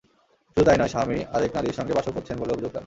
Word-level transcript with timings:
শুধু 0.57 0.63
তা-ই 0.63 0.77
নয়, 0.77 0.91
স্বামী 0.93 1.17
আরেক 1.33 1.51
নারীর 1.55 1.77
সঙ্গে 1.77 1.93
বাসও 1.93 2.11
করছেন 2.11 2.35
বলে 2.37 2.53
অভিযোগ 2.53 2.71
তাঁর। 2.71 2.79